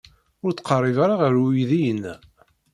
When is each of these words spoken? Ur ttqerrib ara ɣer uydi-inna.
Ur 0.45 0.51
ttqerrib 0.53 0.97
ara 1.03 1.15
ɣer 1.21 1.33
uydi-inna. 1.43 2.15